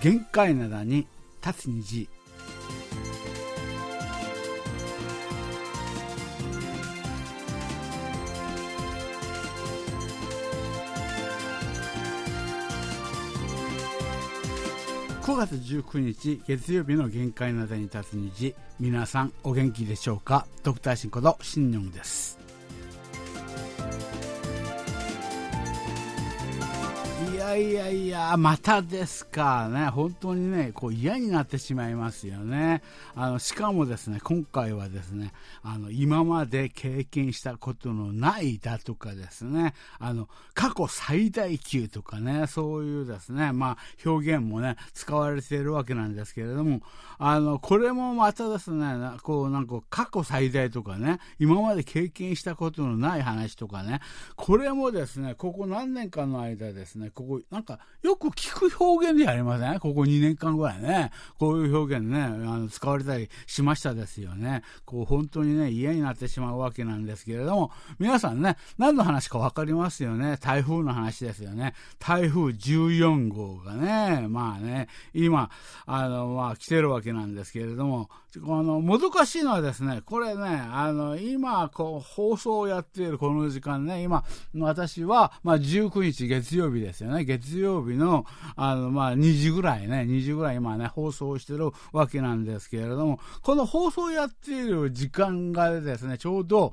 [0.00, 1.06] 限界灘に
[1.46, 2.08] 立つ虹。
[15.22, 18.54] 9月19日月曜日の限界灘に立つ虹。
[18.80, 20.46] 皆さんお元気でしょうか？
[20.62, 22.39] ドクターシンことシンニョンです。
[27.50, 32.82] やいやいや、またですかね、本当にね、こう嫌になってしまいますよね。
[33.14, 35.32] あの、しかもですね、今回はですね、
[35.62, 46.82] あの、今まで経験したことのないだとかですね、あの、過去最大級とかね、そういうですね、まあ、表現もね、使われているわけなんですけれども、
[47.18, 48.86] あの、これもまたですね、
[49.22, 54.00] こう、なんか過去最大とかね、今まで経験したことのない話とかね、
[54.36, 59.78] これもですね、ここ何年かの間ですね、ここ、なんか、よく聞く表現でありません？
[59.80, 61.10] ここ2年間ぐらいね。
[61.38, 64.62] こういう表現ね、あの使われたりしましたですよね。
[64.84, 70.38] こう、本当にね、嫌になってしまうわけなんですけれども、皆さんね、何の話かわかりますよね？
[70.40, 71.74] 台風の話ですよね。
[71.98, 75.50] 台風14号がね、まあね、今、
[75.86, 87.24] あの、まあ、来てるわけなんですけれども、この、もどかしいのはですね、これね、あの、今、こう、放送をやっているこの時間ね、今、私は、まあ、19日月曜日ですよね。
[87.24, 96.72] 月曜日の、あの、まあ、2時ぐらいね、2時ぐらい今ね、放送してるわけなんですけれども、この放送をやっている時間がですね、ちょうど、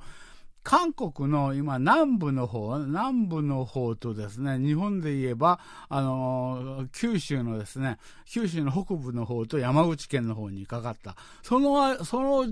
[0.68, 11.16] 韓国の今、南部の方、南部の方とですね、日本で言えば、あの九州のですね、九州の北部の方と山口県の方にかかった。
[11.42, 12.44] その、その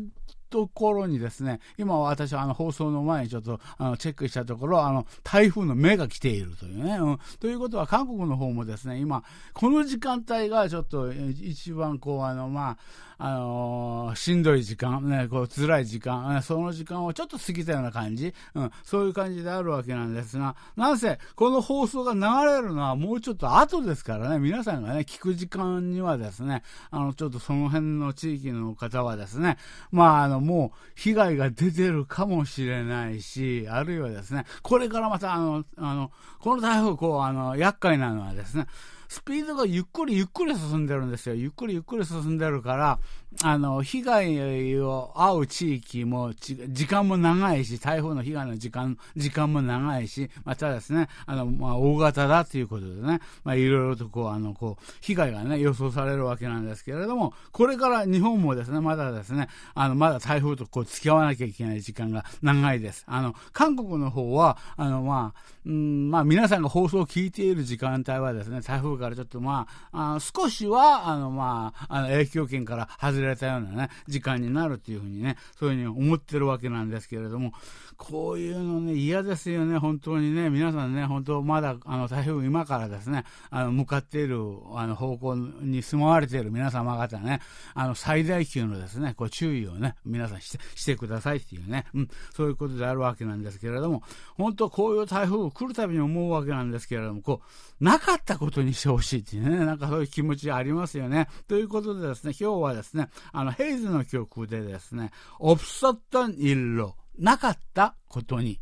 [0.49, 7.19] ところにですね、今私はあの放送の前にちょっとあのチェックしたところ、あの台風の目が来ているというね、うん。
[7.41, 12.77] ということは韓国の方もですね、今、この時間帯がちょっと一番こう、あの、まあ、
[13.17, 29.57] あのー、しんどい時間、ね、こう辛い時間、その時間をちょっと過ぎたような感じ、うん、そういう感じであるわけなんですが、なんせ、この放送が流れるのはもうちょっと後ですからね、皆さんがね、聞く時間にはですね、あの、ちょっとその辺の地域の方はですね、
[29.91, 38.67] まあ、あの、もう、被害が出てるかもしれないし、あるいはですね、これからまた、あの、あの、この台風、こう、あの、厄介なのはですね、
[39.15, 41.35] スピードがゆっくりゆっくり進んでるんですよ。
[41.35, 42.99] ゆっくりゆっくり進んでるから、
[43.43, 63.03] あの、被害を遭う地域も、時間も長いし、台風の被害の時間、時間も長いし、またですね、あの、まあ、大型だということでね、まあ、いろいろとこう、あの、こう、被害がね、予想されるわけなんですけれども、これから日本もですね、まだですね、あの、まだ台風とこう、付き合わなきゃいけない時間が長いです。
[63.07, 77.53] あの、韓国の方は、あの、まあ、うん、まあ、皆さんが放送を聞いている時間帯はですね、台風がからちょっとまあ、あ少しは、あの、まあ、あの、影響圏から外れたようなね、時間になるっていうふうにね、そういうふうに思ってるわけなんですけれども、
[77.97, 84.39] こういうのね、嫌ですよね、本当にね、皆さんね、本当、まだ、あの、台風今からですね、あの、向かっている、
[84.73, 87.39] あの、方向に住まわれている皆様方ね、
[87.73, 94.03] あの、最大級のですね、こう、注意をね、皆さんして、してくださいっていうね、うん、そういうことであるわけなんですけれども、
[94.35, 97.41] 本当、こういう台風来るたびに思うわけなんですけれども、こ
[97.79, 101.27] う、なかったことにしてほしいっていうね、なんかそういう気持ちありますよね。
[101.47, 108.59] ということでですね、今日はですね、あの、ヘイズの曲でですね、オプソットンイッロ、なかったことに。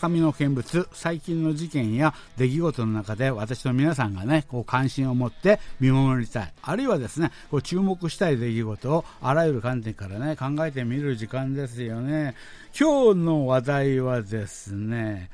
[0.00, 6.52] 高みの見物、最近の事件や出来事の中で私の皆さんがね、こう関心を持って見守りたい。
[6.62, 12.34] あるいはですね、こう注目したい出来事をあらゆる観点からね、考えてみる時間ですよね。
[12.78, 15.28] 今日の話題はですね、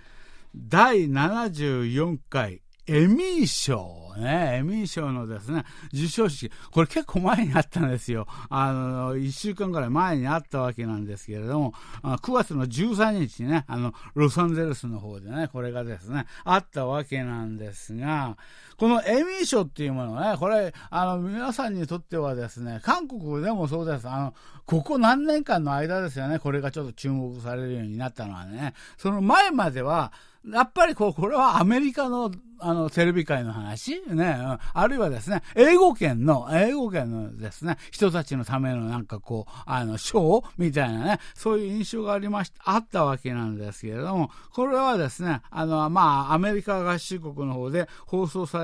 [0.56, 8.26] 第74回エミー賞ね、エミー賞のですね、授賞式、これ結構前にあったんですよ。
[8.48, 18.36] あの、1週間ぐらい前にあったわけなんですけれども、9月の13日にね、あの、ロサンゼルスの方でね、これがですね、あったわけなんですが、
[18.76, 24.08] このエミー賞っていうものね、これ、あの、皆さんにとってはですね、韓国でもそうです。
[24.08, 24.34] あの、
[24.66, 30.12] ここ何年間の間ですよね、これがちょっと注目されるようになったのはね、その前までは、
[30.52, 48.62] やっぱりこう、これはアメリカのあの、テレビ界の話ね、あるいはですね、英語圏の、英語圏のですね、人たちのためのなんかこう、あの、ショーみたいなね、そういう印象がありました、あったわけなんですけれども、これはですね、あの、まあ、アメリカ合衆国の方で放送さ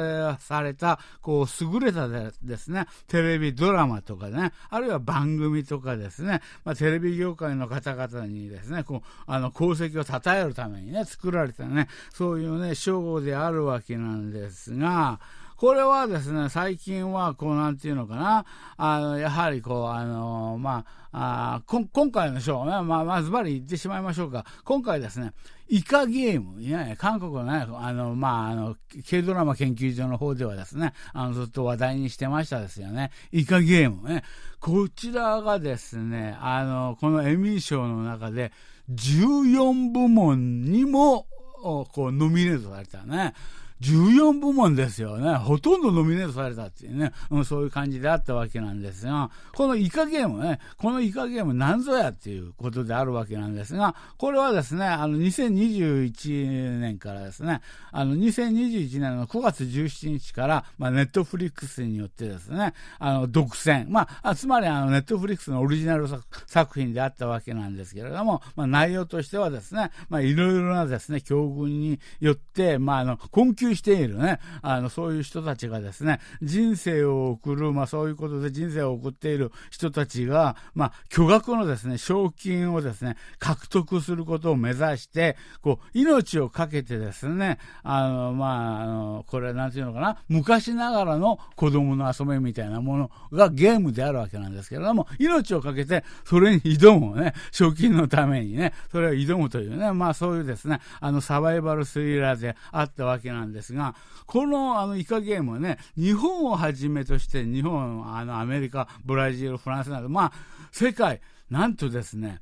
[0.63, 15.21] れ、た、こう、優れたですね、テレビドラマとかね、あるいは番組とかですね、まあ、テレビ業界の方々にですね、こう、あの、功績を称えるためにね、作られたね、そういうね、称号であるわけなんですが、
[15.63, 18.45] これはですね、最近は、こう、なんていうのかな、
[18.77, 24.45] あの、やはりこう、あの、まあ、あ今回のショーね、まあ、まずばり言ってしまいましょうか。
[24.65, 25.35] 今回ですね、
[25.69, 28.77] イカゲーム、ね、韓国のね、あの、まあ、あの、
[29.09, 33.13] 軽ドラマ研究所の方ではですね、あの、ずっと話題にしてましたですよね。
[33.31, 34.25] イカゲームね。
[34.59, 38.51] こちらがですね、あの、このエミー賞の中で、
[38.91, 41.29] 14部門にも
[41.63, 43.35] こう、ノミネートされたね。
[43.83, 45.35] 14部門ですよね。
[45.35, 66.07] ほとんどノミネートされたっていうね、うん、そういう感じであったわけなんですが、このイカゲームね、このイカゲームなんぞやっていうことであるわけなんですが、これはですね、あの、2021年からですね、あの、2021年の9月17日から、まあ、ネットフリックスによってですね、あの、独占、まあ、つまりあの、ネットフリックスのオリジナル
[66.47, 103.95] 作品であったわけなんですけれども、まあ、内容としてはですね、まあ、いろいろなですね、境遇によって、まあ、あの、困窮しているね、あの、そういう人たちがですね、人生を送る、まあそういうことで人生を送っている人たちが、まあ巨額のですね、賞金をですね、獲得することを目指して、こう、命をかけてですね、あの、まあ、あの、これなんていうのかな、昔ながらの子供の遊びみたいなものがゲームであるわけなんですけれども、命をかけてそれに挑むね、賞金のためにね、それを挑むというね、まあそういうですね、あのサバイバルスリラーであったわけなんですですが、
[104.27, 110.33] このあのイカゲームはね、日本をはじめとして、日本、あのアメリカ、ブラジル、フランスなど、まあ、
[110.73, 112.41] 世界、なんとですね、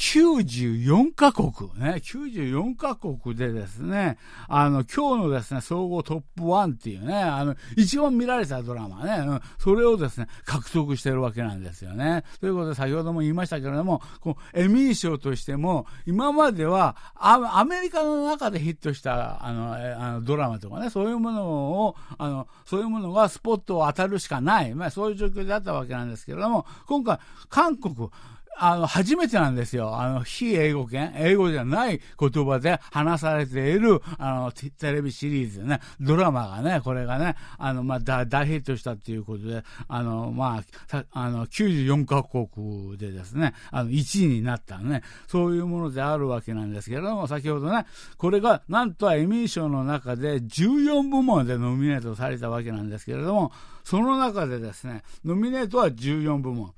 [0.00, 4.16] 94カ国、ね、94カ国でですね、
[4.48, 12.24] あの、今日のですね、総合トップ1っていうね、あの、一番見られたドラマね、うん、それをですね、獲得してるわけなんですよね。
[12.40, 27.18] ということで、先ほども言いましたけれども、こうエミー賞としても、今まではアメリカの中でヒットしたあのあのドラマとかね、そういうものを、あの、そういうものがスポットを当たるしかない、まあそういう状況であったわけなんですけれども、今回、
[27.50, 28.08] 韓国、
[28.56, 29.98] あの、初めてなんですよ。
[29.98, 47.86] あの、非英語圏、英語じゃない言葉で話されている、あの、テレビシリーズね、ドラマがね、これがね、あの、まあ、大ヒットしたっていうことで、あの、まあ、あの、94カ国でですね、あの、1位になったね、そういうものであるわけなんですけれども、先ほどね、
[48.18, 53.52] これが、なんとエミー賞の中で14部門でノミネートされたわけなんですけれども、
[53.84, 56.74] その中でですね、ノミネートは14部門。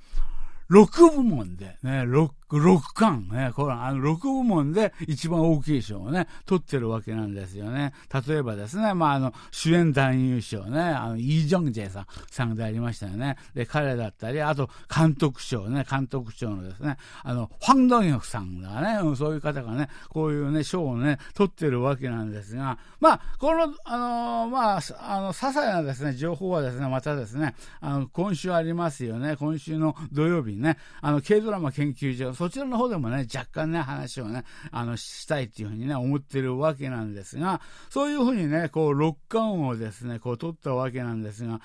[0.73, 2.05] 6部門で、ね、
[2.59, 7.93] 6巻、ね、これ、あの、6部門で一番大きい賞をね、取ってるわけなんですよね。
[8.27, 13.37] 例えばですね、まあ、あの、主演男優賞ね、あの、イ・ジョンジェさん、さんでありましたよね。
[13.55, 41.61] で、彼だったり、あと、監督賞ね、監督賞のですね、あの、ファン・ドンヨクさんがね、うん、そういう方がね、こういうね、賞をね、取ってるわけなんですが、まあ、この、あのー、まあ、あの、些細なですね、情報はですね、またですね、あの、今週ありますよね、今週の土曜日ね、あの、軽ドラマ研究所、そちらの方でもね、若干ね、話をね、あの、したいっていうふうにね、思ってるわけなんですが、そういうふうにね、こう、六冠をですね、こう、取ったわけなんですが、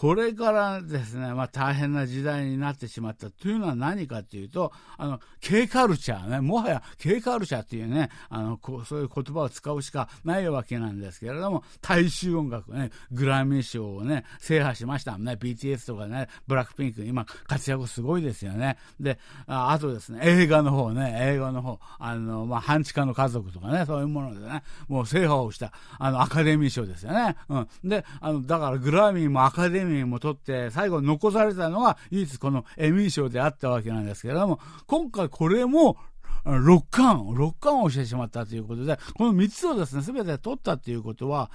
[0.00, 18.78] これからですね、まあ、大変な時代になってしまったというのは何かというと、あの、K カルチャーね、もはや K カルチャーっていうね、あの、こうそういう言葉を使うしかないわけなんですけれども、大衆音楽ね、グラミー賞をね、制覇しましたね、BTS とかね、ブラックピンク、今活躍すごいですよね。
[18.98, 27.36] で、ああとですね、映画の方ね、映画の方、あの、まあ、半地下の家族とかね、そういうものでね、もう制覇をした、あの、アカデミー賞ですよね。
[27.50, 27.68] うん。
[27.84, 35.96] で、あの、だからグラミーもアカデミーミーも取って、最後残されたのが唯一このエミー賞であったわけなんですけれども、今回これも
[36.44, 41.50] 6巻、6冠をしてしまったということで、この3つをですね、すべて取ったということは、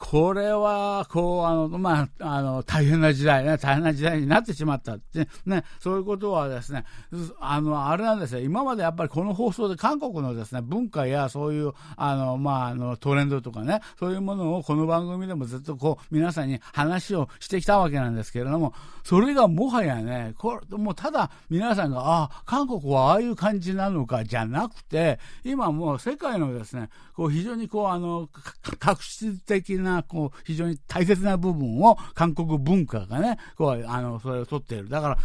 [0.00, 6.86] これは、こう、あの、まあ、あの、大変な時代ね、大変な時代になってしまったって、ね、そういうことはですね、
[7.38, 18.72] あの、あれなんですよ、今までやっぱりこの放送で韓国のですね、文化やそういう、あの、まあ、あの、トレンドとかね、そういうものをこの番組でもずっとこう、皆さんに話をしてきたわけなんですけれども、
[19.04, 28.30] それがもはやね、これ、もうただ皆さんが、ああ、韓国はああいう感じなのかじゃなくて、今もう世界のですね、こう非常にこう、あの、
[28.78, 34.88] 革新的な、なこう、非常に大切な部分を韓国文化がね、こう、あの、それを取っている。
[34.88, 35.18] だから、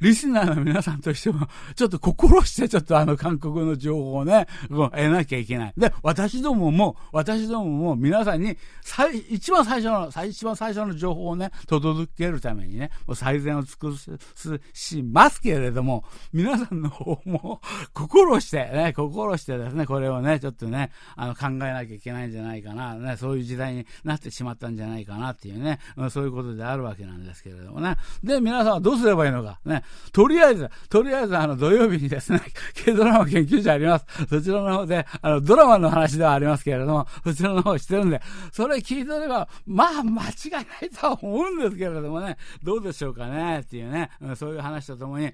[0.00, 5.72] リスナーの皆さんとしても、ちょっと心してちょっとあの韓国の情報をね、得なきゃいけない。
[5.76, 17.60] で、私どもも、私どもも皆さんに、最、一番最初の、一番最初の情報をね、届けるためにね、もう最善を尽くすしますけれども、皆さんの方も、
[17.92, 25.78] 心して、ね、心してですね、これをね、ちょっとね、あの、考えなきゃいけないんじゃないかな、ね、そういう時代になってしまったんじゃないかなっていうね、
[26.10, 27.96] そういうことであるわけなんですけれどもね。
[28.22, 32.40] で、皆さんはどうすればいいのか、ね、とりあえず、とりあえずあの土曜日にですね、
[32.84, 34.06] 軽ドラマ研究所あります。
[34.28, 38.20] そちらの方で、あのドラマの話ではありますけれども、そちらの方してるんで、
[38.52, 45.32] それ聞いてれば、まあ間違いないとは思うんですけれどもね、どうでしょうかね、っていうね、そういう話とともに、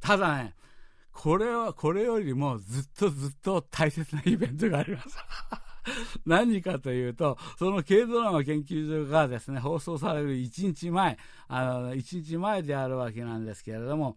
[0.00, 0.54] ただね、
[1.12, 5.16] これは、これよりもずっとずっと大切なイベントがあります。
[6.26, 14.16] 何かというと、その軽ドラマ研究所がですね、放送される1日前、あの、1日前であるわけなんですけれども、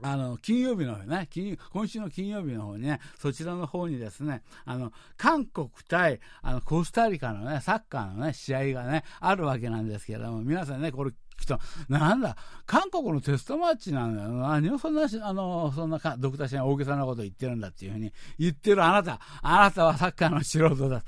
[0.00, 14.28] あの、金曜日のね、金、今週の金曜日の方にね、そちらの方にですね、あの、韓国対、あの、コスタリカのね、サッカーのね、試合がね、あるわけなんですけれども、皆さんね、これ聞くと、なんだ、韓国のテストマッチなんだよ。
[14.30, 21.02] 何をそんな、あの、そんなか、ドクターシェン大げさなこと言ってるんだっていうふうに言ってるあなた、あなたはサッカーの素人だ。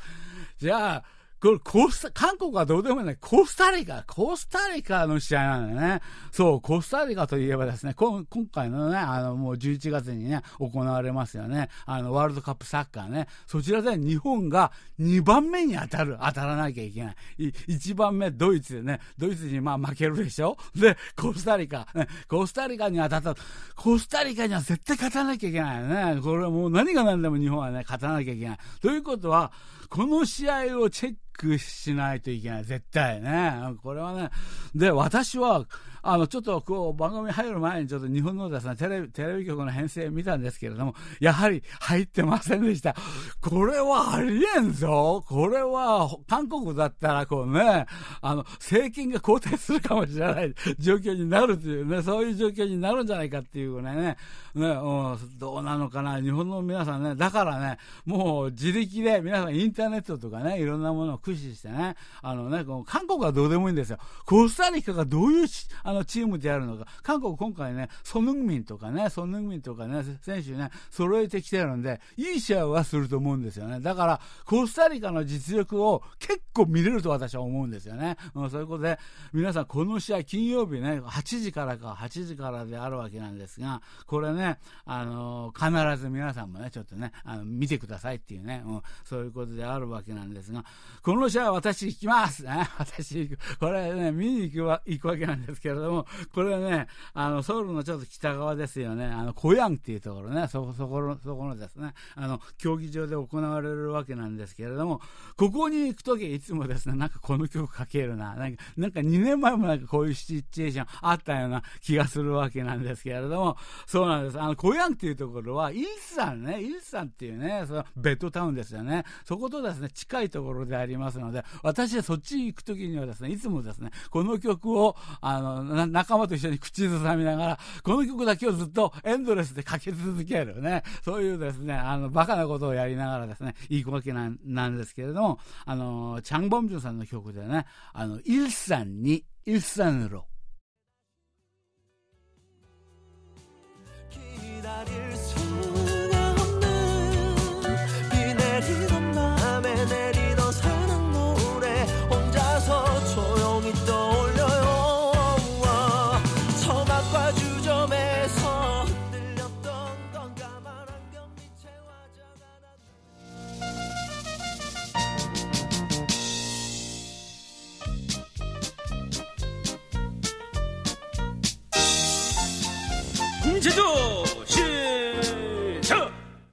[0.58, 1.04] じゃあ、
[1.40, 3.16] これ、コス、韓国はどうでもない。
[3.16, 6.00] コスタリカ、コスタリカの試合なんだよね。
[6.32, 11.70] そう、コスタリカといえばですね、今回のね、あの、もう11月にね、行われますよね。
[11.86, 13.26] あの、ワールドカップサッカーね。
[13.46, 14.70] そちらで日本が
[15.00, 17.16] 2番目に当たる、当たらなきゃいけない。
[17.38, 23.34] 1番目、ドイツでね、ドイツにまあ負けるでしょで、コスタリカ、ね、コスタリカに当たった。
[23.76, 26.20] コスタリカには絶対勝たなきゃいけないよね。
[26.20, 28.58] これはもう何が何でも日本はね、勝たなきゃいけない。
[28.82, 29.52] ということは、
[29.90, 32.64] この試合をチェックしないといけない。
[32.64, 33.52] 絶対ね。
[33.82, 34.30] これはね。
[34.72, 35.66] で、私は、
[36.02, 42.94] あの、ちょっとこう、番組入る前にちょっと日本のですね、テレビ、テレビ局の編成見たんですけれども、やはり入ってませんでした。
[43.40, 47.86] これはありえんぞこれは、韓国だったらこうね、
[48.20, 54.16] あの、政権が交代するかもしれない 状況になるというね、そういう状況になるんじゃないかっていうね、ね、
[54.54, 63.98] うん、どうなのかな、日本の皆さんね、だからね、もう自力で皆さんインターネットとかね、いろんなものを駆使してね、あのね、この韓国はどうでもいいんですよ。
[64.24, 65.46] コスタリカがどういう
[65.90, 73.80] あのチームであるのか、韓国今回ね、ソヌンミンとかね、ソヌンミンとかね、選手ね、揃えてきてるんで、いい試合はすると思うんですよね。
[73.80, 78.16] だから、コスタリカの実力を結構見れると私は思うんですよね。
[78.34, 78.98] うん、そういうことで、
[79.32, 90.64] 皆さんこの試合、金曜日ね、8時からか、8時からであるわけなんですが、これね、あのー、必ず皆さんもね、ちょっとね、あの見てくださいっていうね、うん、そういうことであるわけなんですが、
[91.02, 92.68] この試合私行きますね。
[92.78, 93.36] 私。
[93.58, 99.06] これね、見に行くわ行くわけなんですけれども、これね、あの、ソウルのちょっと北側ですよね。
[99.06, 105.00] あの、コヤンっていうところね、そ、そこの、そこのですね、あの、競技場で行われるわけなんですけれども、
[105.36, 113.56] ここに行くときいつもですね、なんかこの曲かけるな、なんか、なんか2年前もなんかこういうシチュエーションあったような気がするわけなんですけれども、
[113.86, 114.40] そうなんです。
[114.40, 119.04] あの、コヤンっていうところは、イルサンね、イルサンっていうね、そのベッドタウンですよね。
[119.24, 140.26] そことですね、近いところでありますので、私はそっち行くときにはですね、いつもですね、この曲を、あの、仲間と一緒に口ずさみながら、この曲だけをずっとエンドレスでかけ続けるね、そういうですね、あの、バカなことをやりながらですね、いくわけなんなんですけれども、あの、チャン・ボンジュンさんの曲でね、あの、イルサンに、イルサンロ。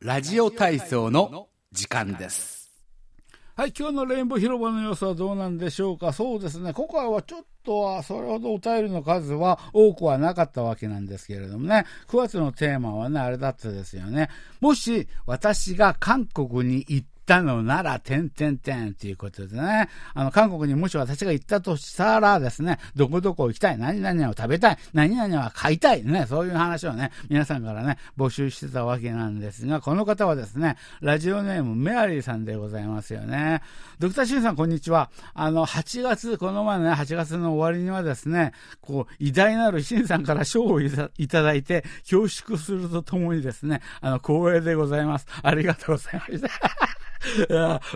[0.02, 2.70] ラジオ体操の時間です。
[3.56, 6.12] はい、今日のレインボー広場の様子はどうなんでしょうか。
[6.12, 14.30] そうですね、今回はちょっとはそれほどお便りの数は多くはなかったわけなんですけれどもね、9月のテーマはね、あれだったですよね。
[14.60, 33.62] もし私が韓国に行ってったのなら、てんてんてんっていうことでね、あの、韓国にもし私が行ったとしたらですね、どこどこ行きたい、何々を食べたい、何々は買いたい、ね、そういう話をね、皆さんからね、募集してたわけなんですが、この方はですね、ラジオネームメアリーさんでございますよね。
[34.00, 35.12] ドクターシンさん、こんにちは。
[35.34, 40.89] あの、8月、この前ね、8月の終わりにはですね、こう、偉大なるシンさんから賞をい
[41.27, 45.27] ただいて、恐縮するとともにですね、あの、光栄でございます。
[45.43, 46.97] ありがとうございました。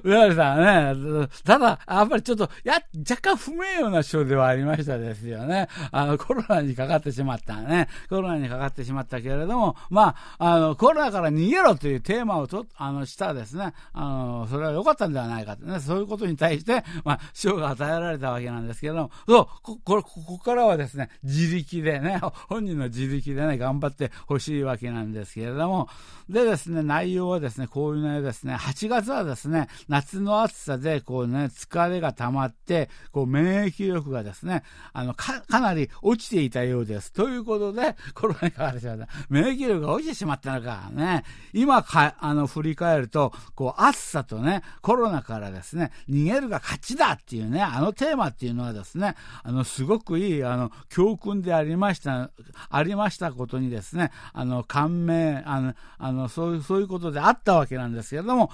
[0.03, 5.67] 上原さんね、ただ、やっぱりちょっと、や、若干不名誉な章ではありましたですよね。
[5.91, 7.87] あの、コロナにかかってしまったね。
[8.09, 25.89] コロナにかかってしまったけれども、まあ、あの、コロナから逃げろというテーマをと、あの、したですね、あの、それは良かったんではないかとね、そういうことに対して、まあ、賞が与えられたわけなんですけれども、そう、こ、こ、ここからはですね、自力でね、本人の自力でね、頑張ってほしいわけなんですけれども、
[26.29, 34.63] でですね、内容はですね、こういう内容ですね、8月はですね、夏の暑さで、こうね、疲れが溜まって、こう、免疫力がですね、
[34.93, 37.11] あの、か、かなり落ちていたようです。
[37.11, 39.07] ということで、コロナにかかってしまった。
[39.29, 41.23] 免疫力が落ちてしまったのか、ね。
[41.53, 52.31] 今か、あの、振り返ると、こう、暑さとね、コロナからですね、逃げるが勝ちだっていうね、あのテーマっていうのはですね、あの、すごくいい、あの、教訓でありました、
[52.69, 58.51] ありましたことにですね、あの、感銘、あの、あの、そういう、そういうことであったわけなんですけれども、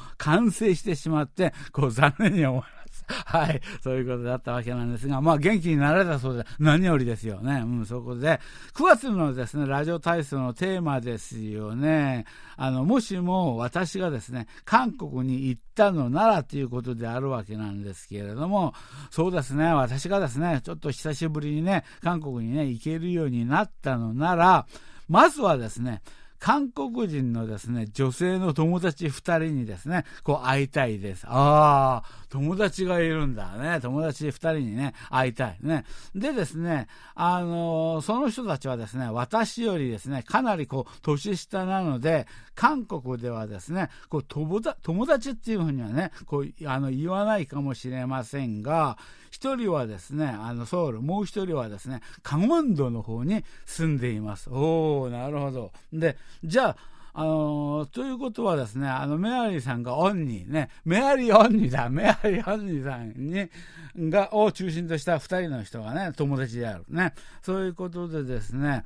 [0.47, 3.05] 完成してしまって、こう、残念に思います。
[3.25, 3.61] はい。
[3.81, 7.61] そういうことだったわけなんですが、まあ元気になられたそうで、何よりですよね。
[7.63, 8.39] うん、そこで、
[8.73, 12.25] 9月のですね、ラジオ体操のテーマですよね。
[12.55, 18.73] あの、もしも私がですね、韓国に行ったのならということであるわけなんですけれども、
[19.09, 24.65] そうですね、私がですね、ちょっと久しぶりにね、韓国にね、行けるようになったのなら、
[25.07, 26.01] まずはですね、
[26.39, 31.25] 韓国人のですね、女性の友達二人にですね、こう会いたいです。
[31.27, 33.79] ああ、友達がいるんだね。
[33.81, 35.85] 友達二人にね、会いたいね。
[36.13, 48.97] でですね、あのー、その人たちはですね、私よりですね、かなりこう、年下なので、韓国ではですね、こう友達っていうふうにはね、こう、あの、言わないかもしれませんが、
[49.37, 54.49] 一人はですね、あの、ソウル、もう一人はですね、カゴンドの方に住んでいます。
[54.49, 55.71] おおなるほど。
[55.93, 56.77] で、じゃあ、
[57.13, 66.85] あのー、ということはですね、あの、メアリーさんがオンにね、メアリーオンにだ、メアリーオンにさんに、が、を中心とした二人の人がね、友達である。
[66.89, 67.13] ね。
[67.43, 68.85] そういうことでですね、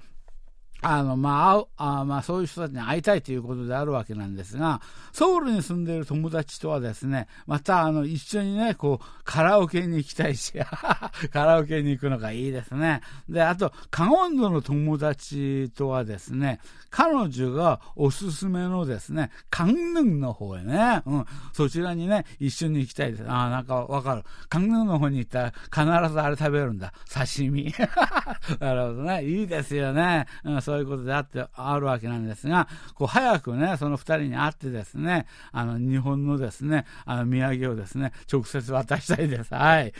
[0.82, 10.54] あの、まあ、あまあ、そういう人たちに会いたいということであるわけなんですが、ソウルに住んでいる友達とはですね、また、あの、一緒にね、こう、カラオケに行きたいし、
[11.32, 13.02] カラオケに行くのがいいですね。
[13.30, 23.24] で、あと、カゴンドの友達とはですね、彼女がおすすめのですね、カンヌンの方へね、うん、そちらにね、一緒に行きたいです。
[23.28, 24.24] ああ、なんかわかる。
[24.50, 26.92] カンヌンの方に行ったら必ずあれ食べるんだ。
[27.08, 27.74] 刺身。
[28.60, 29.24] なるほどね。
[29.24, 30.26] いいですよね。
[30.44, 39.54] うんそういうことであって、あるわけなんですが、こう、早くね、その二人に会ってですね、あの、日本のですね、あの、土産をですね、直接渡したいです。
[39.54, 39.92] はい。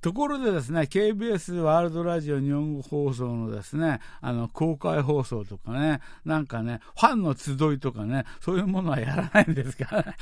[0.00, 9.86] ところでですね、KBS ワールドラジオ日本語放送のですね、あの、公開放送とかね、なんかね、ファンの集いとかね、そういうものはやらないんですか？
[9.96, 10.16] らね。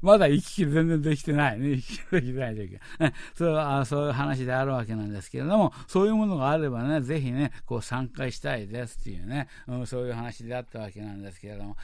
[0.00, 1.70] まだ行き来全然できてないね。
[1.70, 3.14] 行き来できない時ね。
[3.34, 11.76] そうあそういう話であるわけなんですけれども、そういうものがあればね、ぜひね、こう参加したいですっていうね、うん、そういう話であったわけなんですけれども、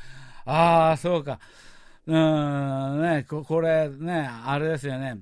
[0.45, 1.39] ああ、そうか。
[2.07, 5.19] うん、ね、ここれね、あれですよね。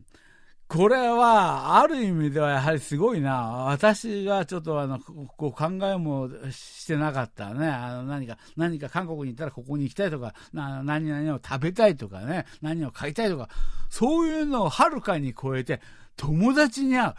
[0.66, 3.66] これは、ある意味ではやはりすごいな。
[3.68, 7.68] 私がちょっとあの、こう考えもしてなかったね。
[7.68, 13.48] あの、何か、何か韓国に行ったらここに行きたいとか、何々を食べたいとかね、何を買いたいとか、
[13.90, 15.80] そういうのをはるかに超えて、
[16.16, 17.14] 友達に会う。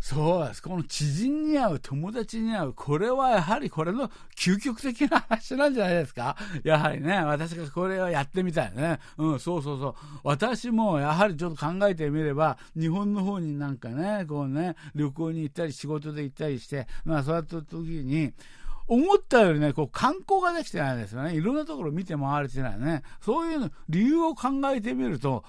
[0.00, 0.62] そうです。
[0.62, 6.36] この知人に会う、友達に会う、これはやはりこれの究極的な話なんじゃないですか？
[6.62, 9.00] やはりね、私がこれをやってみたいね。
[9.18, 9.94] うん、そうそうそう。
[10.22, 18.32] 私もやはりちょっと考えてみれば、日本の方になんかね、こうね、旅行に行ったり仕事で行ったりして、まあそうやった時に、
[18.86, 21.34] 思ったよりね、こう観光ができてないですよね。
[21.34, 23.02] いろんなところ見て回れてないね。
[23.20, 25.44] そういうの、理由を考えてみると、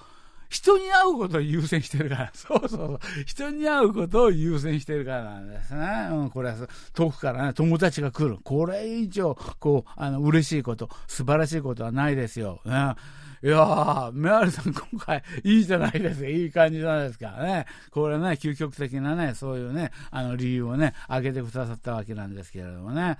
[0.50, 2.30] 人に会うことを優先してるから。
[2.34, 3.00] そうそうそう。
[3.24, 6.08] 人に会うことを優先してるからなんですね。
[6.10, 6.56] うん、これは
[6.92, 8.38] 遠くからね、友達が来る。
[8.42, 12.60] これ以上、こう、あの、嬉しいこと、素晴らしいことはないですよ。
[12.66, 12.94] ね
[13.42, 16.28] いやー、メアリさん今回いいじゃないですか。
[16.28, 17.64] いい感じじゃないですかね。
[17.90, 23.16] これね、究極的なね、そういうね、あの理由をね、挙げてくださったわけなんですけれどもね。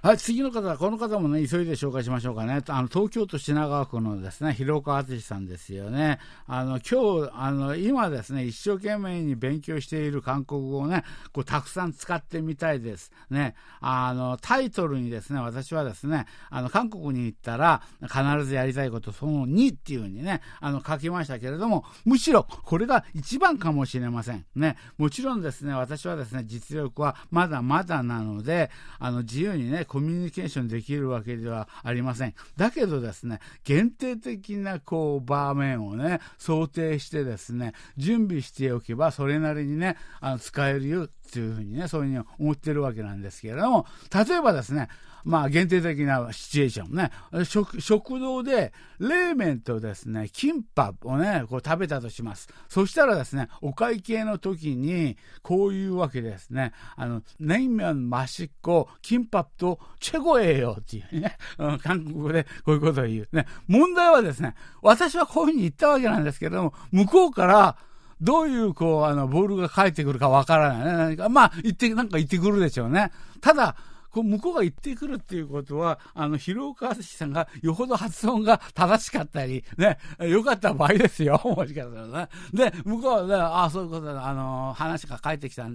[0.00, 2.60] はい、次の方は、この方もね、急いで紹介しましょうかね。
[2.68, 6.20] あの、東京都品川区のですね、広岡敦さんですよね。
[6.46, 13.10] あの、今日、あの、今ですね、一生懸命に勉強している韓国語をね、こう、たくさん使ってみたいです。
[13.28, 13.56] ね。
[13.80, 24.46] あの、タイトルにですね、私はですね、あの、韓国に行ったら、必ずやりたいこと、その2っていうふうにね、あの、書きましたけれども、むしろ、これが一番かもしれません。
[24.54, 24.76] ね。
[24.96, 32.34] もちろんですね、私はですね、実力はまだまだなので、あの、自由にね、コミュニケーションできるわけではありません。
[32.56, 44.88] だけどですね、限定的なこう場面をね、想定してですね、準備しておけば、それなりにね、あの使えるよっていうふうにね、そういうふうに思ってるわけなんですけれども、例えばですね、
[45.28, 47.10] まあ、限定的なシチュエーションね、
[47.44, 52.48] 食、食堂で、冷麺とですね、キンパをね、こう食べたとします。
[52.66, 63.28] そしたらですね、お会計の時に、こういうわけですね、あの、冷麺マシッコ、キンパとチェゴエよっていうね、 うん、韓国語でこういうことを言う。
[63.30, 67.76] ね、問題はですね、私はこういうふうに言ったわけなんですけれども、向こうから、
[68.22, 70.92] どういう、こう、あの、ボールが返ってくるかわからないね。
[70.92, 73.12] 何か、まあ、言って、なんか言ってくるでしょうね。
[73.42, 73.76] ただ、
[74.10, 82.28] こう向こうが言ってくるっていうことは、あの、広岡敦さんがよほど発音が正しかったり、ね、よかった場合ですよ、 もしかしたらね。
[82.52, 85.68] で、向こうはね、ああ、そういうことだ、あの、話が返ってきた、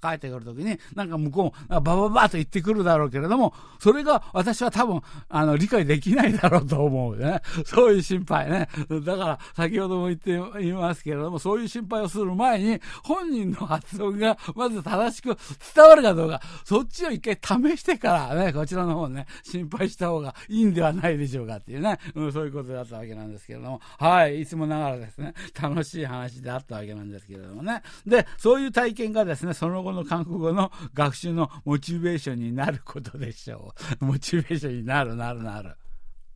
[0.00, 7.40] 返ってくるときに、なんか向こうも、ばばばと言ってくるだろうけれども、それが私は多分、あの、理解できないだろうと思うね。
[7.64, 8.68] そういう心配ね。
[9.04, 15.36] だから、先ほども言っていますけれども、そういう心配をする前に、本人の発音がまず正しく
[15.74, 17.38] 伝わるかどうか、そっちを一回
[17.70, 27.82] 試してからね、こちらの方ね、心配した方がいいんではないでしょうかっていうね、うん、そういうことだったわけなんですけれども、はい、いつもながらですね、楽しい話であったわけなんですけれどもね。
[28.06, 34.04] で、そういう体験がですね、その後の韓国語の学習のモチベーションになることでしょう。
[34.04, 35.76] モチベーションになる、なる、なる。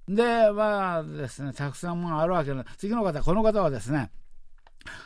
[0.09, 4.11] で、まあですね、たくさんもあるわけで、次の方、この方はですね、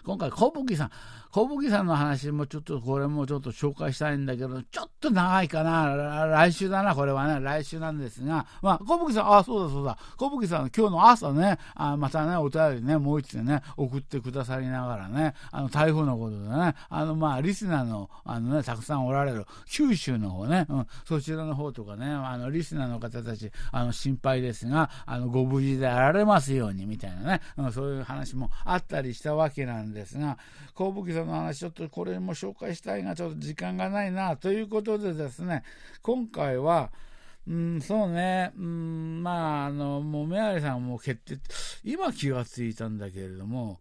[0.04, 0.90] 今回、小吹さん、
[1.34, 6.26] 小吹さんの話もちょっと、これもちょっと紹介したいんだけど、ちょっと長いかな。
[6.26, 7.40] 来週だな、これはね。
[7.40, 8.46] 来週なんですが。
[8.62, 9.98] まあ、小吹さん、あ、そうだそうだ。
[10.16, 30.38] 小吹さん、今日の朝ね、あまたね、お便りね、もう一つね、送ってくださりながらね、あの、台風のことでね、あの、まあ、リスナーの、あのね、たくさんおられる、九州の方ね、うん、そちらの方とかね、あの、リスナーの方たち、あの、心配ですが、あの、ご無事であられますように、みたいなね、うん、そういう話もあったりしたわけなんですが、
[30.74, 35.62] 小吹さんの話、ちょっとこれも紹介したいが、ちょっと時間がないな、ということでですね、
[36.02, 36.90] 今回は、
[37.46, 41.38] うん、そうね、うん、まあ、あの、もうメアリさんも決定、
[41.84, 43.80] 今気がついたんだけれども、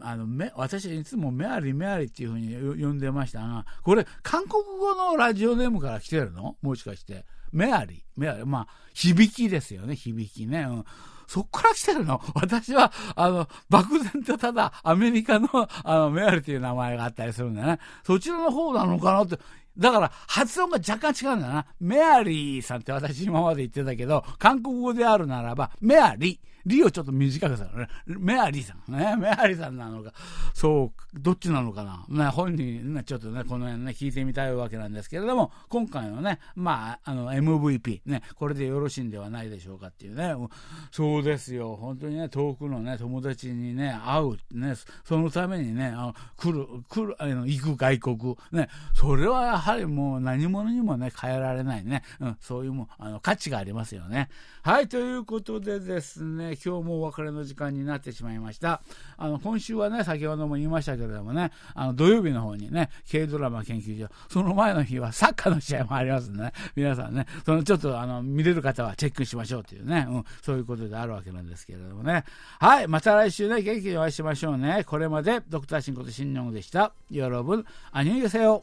[0.00, 6.56] あのめ私いつもメアリメアリっていうふうに呼んでましたが、これ、韓国語のラジオネームから来てるの？
[6.62, 7.24] もしかして。
[7.52, 10.60] メアリー、メアリー、まあ、響きですよね、響きね。
[10.62, 10.84] うん
[11.30, 12.22] そっから来てるの？
[12.34, 15.48] 私は、あの、漠然とただ、アメリカの、
[15.84, 17.78] あの、メアリーという名前があったりするんだよね。
[18.02, 19.38] そちらの方なのかなって。
[19.76, 21.66] だから、発音が若干違うんだな。
[21.80, 26.47] メアリーさんって私今まで言ってたけど、韓国語であるならば、メアリー。
[26.68, 27.88] リをちょっと短くするね。
[28.06, 28.92] メアリーさん。
[28.92, 29.16] ね。
[29.16, 30.12] メアリーさんなのか。
[30.54, 32.04] そう、どっちなのかな。
[32.08, 40.34] ね、本人ね、ちょっとね、この辺ね、聞いてみたいわけなんですけれども、今回のね、まあ、あの、MVP、ね、これでよろしいんではないでしょうかっていうね。
[40.90, 41.76] そうですよ。
[41.76, 52.02] 本当にね、遠くのね、友達にね、会う、ね、そのためにね、あの来る、来る、あの、行く外国、ね、それはやはりもう何者にもね、変えられないね。
[52.20, 54.28] うん、そういうもあの、価値がありますよね。
[54.62, 58.82] はい、ということでですね、今日もお別れの時間になってしまいました。
[59.16, 72.24] あの、今週はね、先ほども言いましたけれどもね、あの、土曜日の方にね、軽ドラマ研究所、その前の日はサッカーの試合もありますんでね、皆さんね、そのちょっとあの、見れる方はチェックしましょうというね、うん、そういうことであるわけなんですけれどもね。
[72.58, 74.84] はい、また来週ね、元気にお会いしましょうね。
[74.84, 76.92] これまで、ドクターシンこと新日本でした。
[77.10, 78.62] よろぶん、あにゅうせよ。